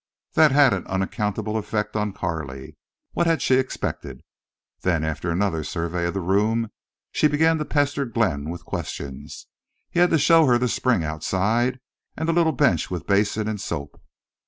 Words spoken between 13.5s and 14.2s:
soap.